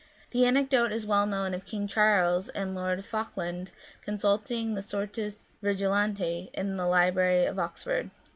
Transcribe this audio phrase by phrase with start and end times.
[0.31, 3.69] The anecdote is well known of King Charles and Lord Falkland
[4.03, 8.09] consulting the Sortes Virgilianae in the library at Oxford.